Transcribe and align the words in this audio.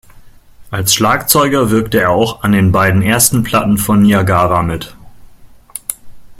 Als 0.71 0.95
Schlagzeuger 0.95 1.69
wirkte 1.69 1.99
er 1.99 2.09
auch 2.09 2.41
an 2.41 2.53
den 2.53 2.71
beiden 2.71 3.03
ersten 3.03 3.43
Platten 3.43 3.77
von 3.77 4.01
Niagara 4.01 4.63
mit. 4.63 4.95